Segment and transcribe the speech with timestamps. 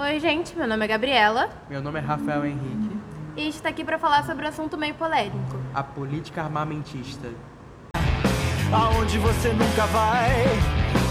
[0.00, 2.96] Oi, gente, meu nome é Gabriela Meu nome é Rafael Henrique.
[3.36, 5.60] e a gente está aqui para falar sobre um assunto meio polêmico.
[5.74, 7.28] A política armamentista.
[8.72, 10.44] Aonde você nunca vai,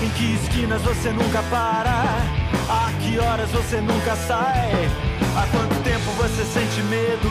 [0.02, 2.02] em que esquinas você nunca para,
[2.70, 4.72] a que horas você nunca sai,
[5.36, 7.30] há quanto tempo você sente medo,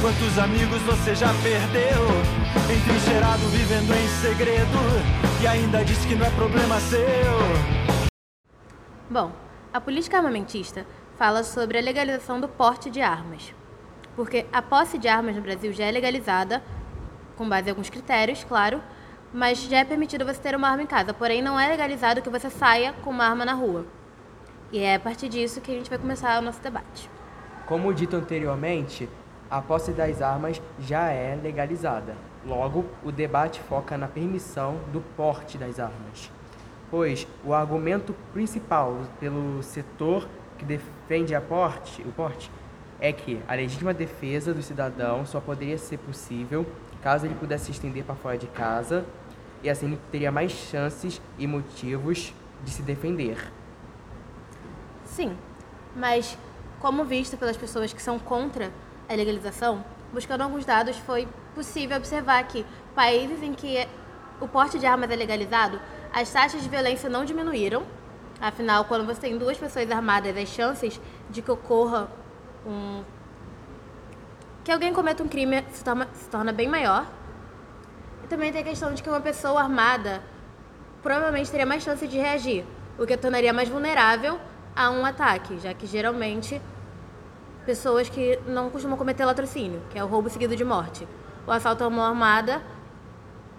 [0.00, 2.08] quantos amigos você já perdeu,
[2.74, 4.78] entrincheirado vivendo em segredo,
[5.42, 6.98] e ainda diz que não é problema seu.
[9.10, 9.32] Bom,
[9.72, 13.54] a política armamentista fala sobre a legalização do porte de armas.
[14.16, 16.62] Porque a posse de armas no Brasil já é legalizada,
[17.36, 18.80] com base em alguns critérios, claro,
[19.32, 22.30] mas já é permitido você ter uma arma em casa, porém não é legalizado que
[22.30, 23.84] você saia com uma arma na rua.
[24.72, 27.10] E é a partir disso que a gente vai começar o nosso debate.
[27.66, 29.08] Como dito anteriormente,
[29.50, 32.16] a posse das armas já é legalizada.
[32.44, 36.30] Logo, o debate foca na permissão do porte das armas.
[36.90, 42.50] Pois o argumento principal pelo setor que defende a porte, o porte
[43.00, 46.66] é que a legítima defesa do cidadão só poderia ser possível
[47.02, 49.04] caso ele pudesse se estender para fora de casa
[49.62, 52.32] e assim ele teria mais chances e motivos
[52.64, 53.52] de se defender.
[55.04, 55.36] Sim,
[55.96, 56.36] mas
[56.80, 58.70] como visto pelas pessoas que são contra
[59.08, 63.86] a legalização, buscando alguns dados, foi possível observar que países em que
[64.40, 65.80] o porte de armas é legalizado,
[66.12, 67.84] as taxas de violência não diminuíram.
[68.40, 72.08] Afinal, quando você tem duas pessoas armadas, as chances de que ocorra
[72.66, 73.02] um
[74.68, 77.06] que alguém cometa um crime se torna, se torna bem maior.
[78.22, 80.22] E também tem a questão de que uma pessoa armada
[81.02, 82.66] provavelmente teria mais chance de reagir,
[82.98, 84.38] o que a tornaria mais vulnerável
[84.76, 86.60] a um ataque, já que geralmente
[87.64, 91.08] pessoas que não costumam cometer latrocínio, que é o roubo seguido de morte.
[91.46, 92.60] O assalto a mão armada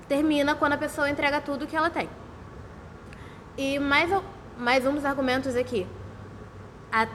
[0.08, 2.08] termina quando a pessoa entrega tudo que ela tem.
[3.58, 4.10] E mais,
[4.58, 5.86] mais um dos argumentos aqui.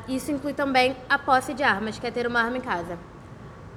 [0.07, 2.99] Isso inclui também a posse de armas, que é ter uma arma em casa.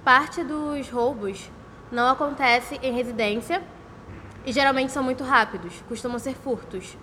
[0.03, 1.49] Parte dos roubos
[1.91, 3.63] não acontece em residência
[4.45, 6.97] e geralmente são muito rápidos, costumam ser furtos.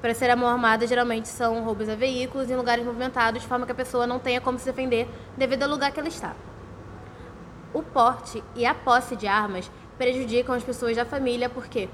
[0.00, 3.66] Para ser a mão armada, geralmente são roubos a veículos em lugares movimentados, de forma
[3.66, 6.34] que a pessoa não tenha como se defender devido ao lugar que ela está.
[7.72, 11.88] O porte e a posse de armas prejudicam as pessoas da família porque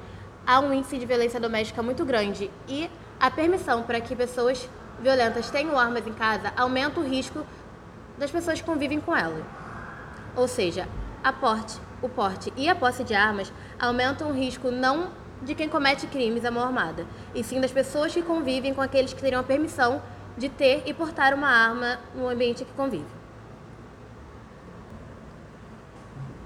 [0.48, 4.66] há um índice de violência doméstica muito grande e a permissão para que pessoas
[4.98, 7.46] violentas tenham armas em casa aumenta o risco
[8.16, 9.44] das pessoas que convivem com elas.
[10.34, 10.88] Ou seja,
[11.22, 15.10] a porte, o porte e a posse de armas aumentam o risco não
[15.42, 19.12] de quem comete crimes à mão armada, e sim das pessoas que convivem com aqueles
[19.12, 20.00] que teriam a permissão
[20.38, 23.17] de ter e portar uma arma no ambiente que convive.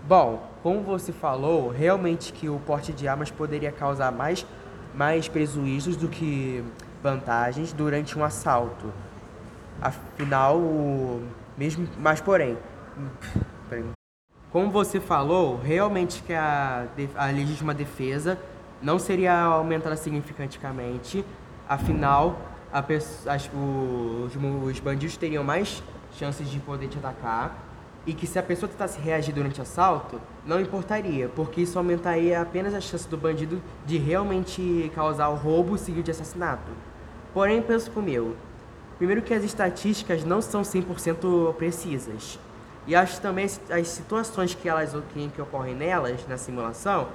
[0.06, 4.44] Bom, como você falou, realmente que o porte de armas poderia causar mais,
[4.94, 6.62] mais prejuízos do que
[7.02, 8.92] vantagens durante um assalto.
[9.80, 11.22] Afinal, o-
[11.56, 12.56] mesmo, mas porém,
[14.50, 16.86] como você falou, realmente que a,
[17.16, 18.38] a legítima defesa
[18.82, 21.24] não seria aumentada significativamente.
[21.68, 22.38] Afinal,
[22.72, 25.82] a as- os, os bandidos teriam mais
[26.12, 27.56] chances de poder te atacar
[28.06, 32.40] e que se a pessoa tentasse reagir durante o assalto, não importaria, porque isso aumentaria
[32.40, 36.70] apenas a chance do bandido de realmente causar o roubo seguido de assassinato.
[37.32, 38.34] Porém, penso comigo,
[38.98, 42.38] primeiro que as estatísticas não são 100% precisas.
[42.86, 47.06] E acho também as, situações que, elas, que, que ocorrem nelas, na simulação,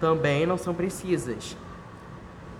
[0.00, 1.54] também não são precisas.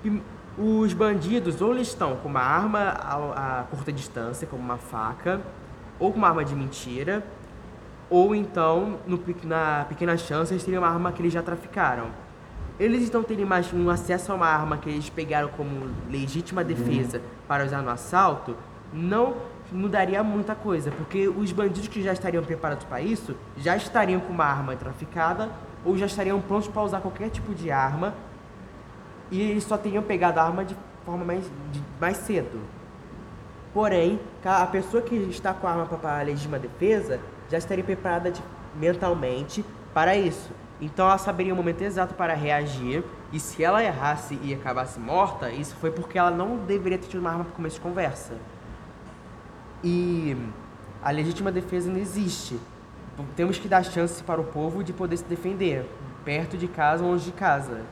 [0.02, 0.22] Prim-
[0.58, 5.40] Os bandidos ou eles estão com uma arma a, a curta distância, como uma faca,
[5.98, 7.24] ou com uma arma de mentira,
[8.10, 12.06] ou então, no na pequena chance, eles teriam uma arma que eles já traficaram.
[12.78, 17.20] Eles então terem mais um acesso a uma arma que eles pegaram como legítima defesa
[17.46, 18.56] para usar no assalto,
[18.92, 19.36] não
[19.70, 24.32] mudaria muita coisa, porque os bandidos que já estariam preparados para isso já estariam com
[24.32, 25.48] uma arma traficada
[25.84, 28.12] ou já estariam prontos para usar qualquer tipo de arma
[29.30, 32.58] e eles só teriam pegado a arma de forma mais, de- mais cedo.
[33.72, 38.30] Porém, a pessoa que está com a arma para a legítima defesa já estaria preparada
[38.30, 38.42] de-
[38.74, 39.64] mentalmente
[39.94, 40.50] para isso.
[40.80, 45.50] Então ela saberia o momento exato para reagir e se ela errasse e acabasse morta,
[45.50, 48.34] isso foi porque ela não deveria ter tido uma arma para começo de conversa.
[49.84, 50.36] E
[51.02, 52.58] a legítima defesa não existe.
[53.36, 55.86] Temos que dar chance para o povo de poder se defender,
[56.24, 57.82] perto de casa ou longe de casa,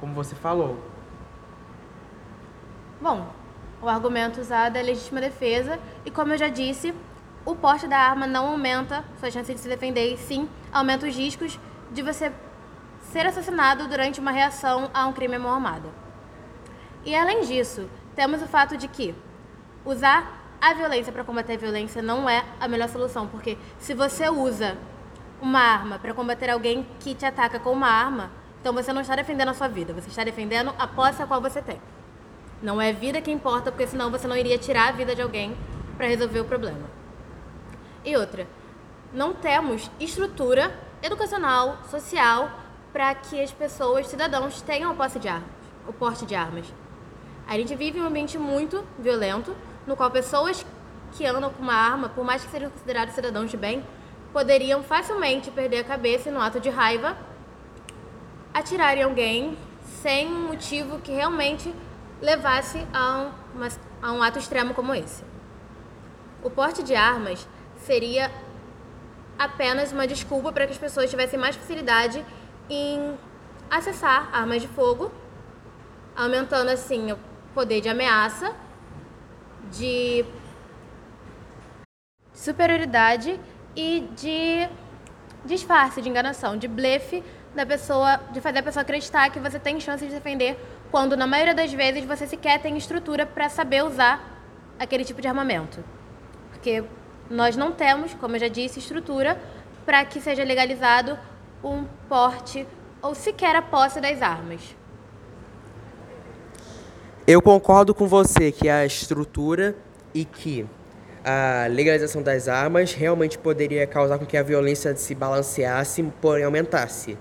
[0.00, 0.78] como você falou.
[3.00, 3.26] Bom,
[3.82, 6.94] o argumento usado é legítima defesa e, como eu já disse,
[7.44, 11.58] o porte da arma não aumenta sua chance de se defender sim aumenta os riscos
[11.90, 12.32] de você
[13.10, 15.88] ser assassinado durante uma reação a um crime à mão armada.
[17.04, 19.14] E além disso, temos o fato de que
[19.84, 24.28] usar a violência para combater a violência não é a melhor solução, porque se você
[24.28, 24.76] usa
[25.40, 28.30] uma arma para combater alguém que te ataca com uma arma,
[28.60, 31.40] então você não está defendendo a sua vida, você está defendendo a posse a qual
[31.40, 31.80] você tem.
[32.62, 35.56] Não é vida que importa, porque senão você não iria tirar a vida de alguém
[35.96, 36.90] para resolver o problema.
[38.04, 38.46] E outra,
[39.12, 40.72] não temos estrutura
[41.02, 42.50] educacional, social,
[42.92, 45.48] para que as pessoas, cidadãos, tenham posse de armas,
[45.86, 46.72] o porte de armas.
[47.46, 50.64] A gente vive um ambiente muito violento, no qual pessoas
[51.12, 53.84] que andam com uma arma, por mais que sejam considerados cidadãos de bem,
[54.32, 57.16] poderiam facilmente perder a cabeça e, no ato de raiva,
[58.54, 59.58] atirar em alguém
[60.02, 61.74] sem um motivo que realmente
[62.20, 63.32] levasse a um,
[64.02, 65.24] a um ato extremo como esse.
[66.42, 67.46] O porte de armas
[67.76, 68.30] seria
[69.38, 72.24] apenas uma desculpa para que as pessoas tivessem mais facilidade
[72.68, 73.18] em
[73.70, 75.10] acessar armas de fogo,
[76.14, 77.18] aumentando assim o
[77.54, 78.54] poder de ameaça,
[79.70, 80.24] de
[82.32, 83.38] superioridade
[83.74, 84.68] e de
[85.44, 87.22] disfarce, de enganação, de blefe
[87.54, 90.58] da pessoa, de fazer a pessoa acreditar que você tem chance de defender,
[90.90, 94.42] quando na maioria das vezes você sequer tem estrutura para saber usar
[94.78, 95.82] aquele tipo de armamento.
[96.50, 96.84] Porque
[97.28, 99.40] nós não temos, como eu já disse, estrutura
[99.86, 101.18] para que seja legalizado
[101.62, 102.66] um porte
[103.02, 104.60] ou sequer a posse das armas.
[107.26, 109.76] Eu concordo com você que a estrutura
[110.12, 110.66] e que
[111.24, 117.16] a legalização das armas realmente poderia causar com que a violência se balanceasse, porém aumentasse.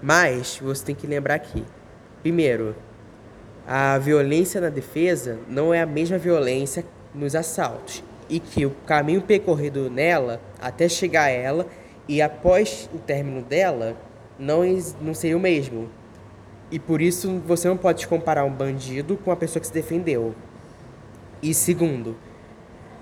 [0.00, 1.64] Mas você tem que lembrar que,
[2.22, 2.74] primeiro,
[3.66, 6.84] a violência na defesa não é a mesma violência
[7.14, 11.66] nos assaltos e que o caminho percorrido nela até chegar a ela
[12.06, 13.96] e após o término dela
[14.38, 14.62] não,
[15.00, 15.88] não seria o mesmo.
[16.70, 20.34] E por isso você não pode comparar um bandido com a pessoa que se defendeu.
[21.42, 22.16] E segundo,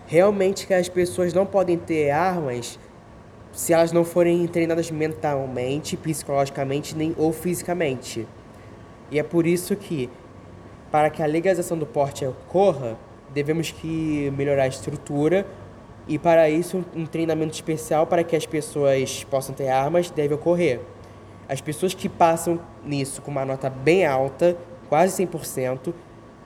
[0.07, 2.79] realmente que as pessoas não podem ter armas
[3.53, 8.27] se elas não forem treinadas mentalmente, psicologicamente nem ou fisicamente.
[9.11, 10.11] E é por isso que
[10.91, 12.97] para que a legalização do porte ocorra,
[13.33, 15.47] devemos que melhorar a estrutura
[16.09, 20.81] e para isso um treinamento especial para que as pessoas possam ter armas deve ocorrer.
[21.49, 24.57] As pessoas que passam nisso com uma nota bem alta,
[24.89, 25.93] quase 100%,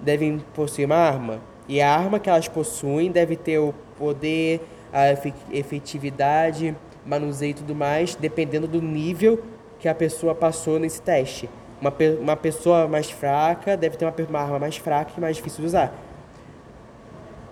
[0.01, 1.41] devem possuir uma arma.
[1.69, 4.61] E a arma que elas possuem deve ter o poder,
[4.93, 5.13] a
[5.53, 6.77] efetividade,
[7.07, 9.43] manuseio e tudo mais, dependendo do nível
[9.79, 11.49] que a pessoa passou nesse teste.
[11.81, 15.61] Uma, uma pessoa mais fraca deve ter uma, uma arma mais fraca e mais difícil
[15.61, 15.93] de usar.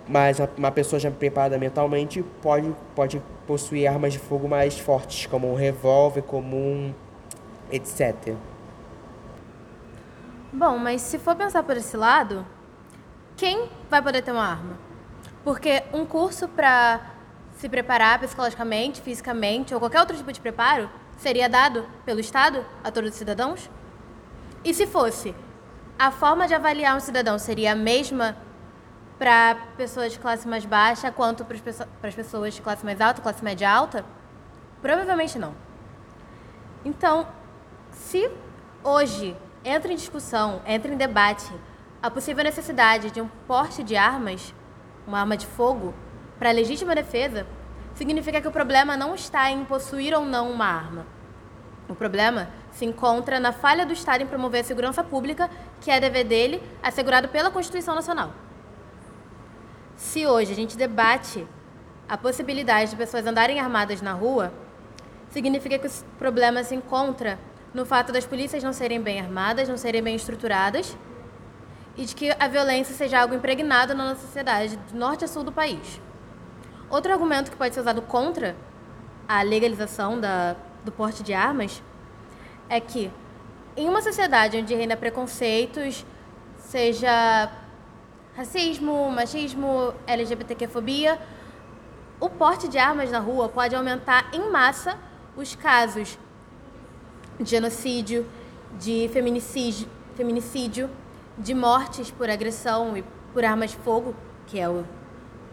[0.07, 5.51] Mas uma pessoa já preparada mentalmente pode, pode possuir armas de fogo mais fortes, como
[5.51, 6.93] um revólver comum,
[7.71, 8.35] etc.
[10.51, 12.43] Bom, mas se for pensar por esse lado,
[13.37, 14.77] quem vai poder ter uma arma?
[15.43, 17.01] Porque um curso para
[17.53, 22.89] se preparar psicologicamente, fisicamente ou qualquer outro tipo de preparo seria dado pelo Estado a
[22.89, 23.69] todos os cidadãos?
[24.63, 25.33] E se fosse,
[25.97, 28.35] a forma de avaliar um cidadão seria a mesma
[29.17, 31.57] para pessoas de classe mais baixa quanto para
[32.07, 34.05] as pessoas de classe mais alta, classe média alta?
[34.81, 35.53] Provavelmente não.
[36.85, 37.27] Então,
[37.91, 38.31] se
[38.83, 41.51] hoje entra em discussão, entra em debate
[42.01, 44.53] a possível necessidade de um porte de armas,
[45.05, 45.93] uma arma de fogo,
[46.37, 47.45] para legítima defesa,
[47.93, 51.05] significa que o problema não está em possuir ou não uma arma.
[51.89, 55.49] O problema se encontra na falha do Estado em promover a segurança pública,
[55.81, 58.31] que é dever dele, assegurado pela Constituição Nacional.
[59.95, 61.45] Se hoje a gente debate
[62.07, 64.53] a possibilidade de pessoas andarem armadas na rua,
[65.29, 67.37] significa que o problema se encontra
[67.73, 70.97] no fato das polícias não serem bem armadas, não serem bem estruturadas
[71.95, 75.43] e de que a violência seja algo impregnado na nossa sociedade, de norte a sul
[75.43, 76.01] do país.
[76.89, 78.55] Outro argumento que pode ser usado contra
[79.27, 81.83] a legalização da, do porte de armas
[82.69, 83.11] é que,
[83.75, 86.05] em uma sociedade onde reina preconceitos,
[86.57, 87.51] seja
[88.35, 91.19] racismo, machismo, LGBTQ-fobia,
[92.19, 94.97] o porte de armas na rua pode aumentar em massa
[95.35, 96.17] os casos
[97.39, 98.25] de genocídio,
[98.77, 100.89] de feminicídio, feminicídio,
[101.37, 104.13] de mortes por agressão e por armas de fogo,
[104.45, 104.85] que é o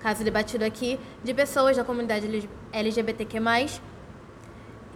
[0.01, 3.39] caso debatido aqui, de pessoas da comunidade LGBTQ+.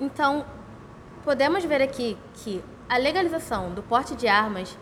[0.00, 0.44] Então,
[1.24, 4.76] podemos ver aqui que a legalização do porte de armas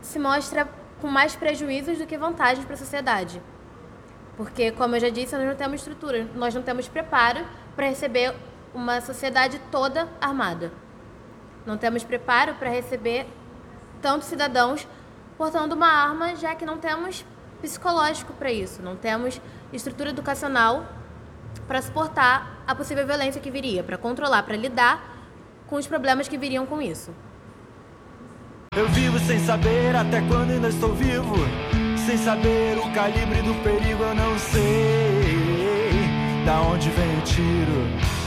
[0.00, 0.68] se mostra
[1.00, 3.40] com mais prejuízos do que vantagens para a sociedade.
[4.36, 7.44] Porque, como eu já disse, nós não temos estrutura, nós não temos preparo
[7.76, 8.34] para receber
[8.74, 10.72] uma sociedade toda armada.
[11.66, 13.26] Não temos preparo para receber
[14.00, 14.86] tantos cidadãos
[15.36, 17.24] portando uma arma, já que não temos
[17.60, 19.40] psicológico para isso, não temos
[19.72, 20.86] estrutura educacional
[21.66, 25.19] para suportar a possível violência que viria, para controlar, para lidar
[25.70, 27.14] com os problemas que viriam com isso.
[28.76, 31.36] Eu vivo sem saber até quando ainda estou vivo.
[32.04, 35.70] Sem saber o calibre do perigo, eu não sei
[36.44, 38.19] da onde vem o tiro.